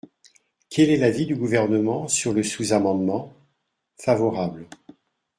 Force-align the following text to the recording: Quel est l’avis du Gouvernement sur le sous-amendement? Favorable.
Quel 0.71 0.89
est 0.89 0.97
l’avis 0.97 1.27
du 1.27 1.35
Gouvernement 1.35 2.07
sur 2.07 2.33
le 2.33 2.41
sous-amendement? 2.41 3.31
Favorable. 3.99 4.67